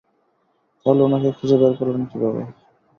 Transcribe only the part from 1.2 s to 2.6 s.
খুঁজে বের করলেন কীভাবে?